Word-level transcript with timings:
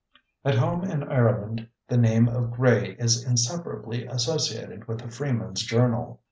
At 0.43 0.55
home 0.57 0.83
in 0.83 1.03
Ireland 1.03 1.69
the 1.87 1.95
name 1.95 2.27
of 2.27 2.49
Gray 2.53 2.93
is 2.97 3.23
inseparably 3.23 4.07
associated 4.07 4.87
with 4.87 5.01
the 5.01 5.11
Freeman's 5.11 5.61
Journal. 5.61 6.19